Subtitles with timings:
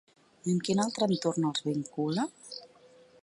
[0.45, 2.27] I amb quin altre entorn els vincula?